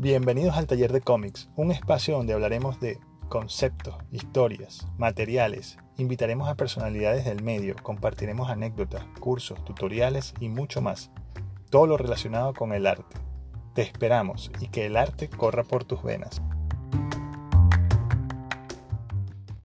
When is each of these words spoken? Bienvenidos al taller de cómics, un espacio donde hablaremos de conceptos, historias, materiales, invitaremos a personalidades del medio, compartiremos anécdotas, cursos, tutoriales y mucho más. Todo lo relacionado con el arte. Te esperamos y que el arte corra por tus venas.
Bienvenidos 0.00 0.56
al 0.56 0.68
taller 0.68 0.92
de 0.92 1.00
cómics, 1.00 1.50
un 1.56 1.72
espacio 1.72 2.16
donde 2.16 2.32
hablaremos 2.32 2.78
de 2.78 3.00
conceptos, 3.28 3.96
historias, 4.12 4.86
materiales, 4.96 5.76
invitaremos 5.96 6.48
a 6.48 6.54
personalidades 6.54 7.24
del 7.24 7.42
medio, 7.42 7.74
compartiremos 7.82 8.48
anécdotas, 8.48 9.04
cursos, 9.18 9.64
tutoriales 9.64 10.34
y 10.38 10.50
mucho 10.50 10.80
más. 10.80 11.10
Todo 11.68 11.88
lo 11.88 11.96
relacionado 11.96 12.54
con 12.54 12.72
el 12.72 12.86
arte. 12.86 13.16
Te 13.74 13.82
esperamos 13.82 14.52
y 14.60 14.68
que 14.68 14.86
el 14.86 14.96
arte 14.96 15.28
corra 15.28 15.64
por 15.64 15.82
tus 15.82 16.00
venas. 16.04 16.42